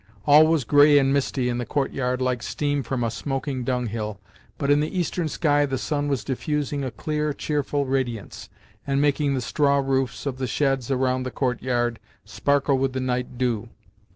[0.25, 4.19] All was grey and misty in the courtyard, like steam from a smoking dunghill,
[4.57, 8.49] but in the eastern sky the sun was diffusing a clear, cheerful radiance,
[8.87, 13.37] and making the straw roofs of the sheds around the courtyard sparkle with the night
[13.37, 13.69] dew.